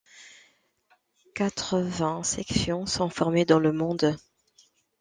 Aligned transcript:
Quatre-vingts 1.35 2.23
sections 2.23 2.87
sont 2.87 3.09
formées 3.11 3.45
dans 3.45 3.59
le 3.59 3.71
monde. 3.71 4.17